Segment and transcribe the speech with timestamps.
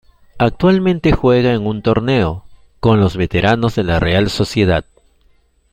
[0.39, 2.43] Actualmente juega en un torneo,
[2.79, 4.83] con los veteranos de la Real Sociedad.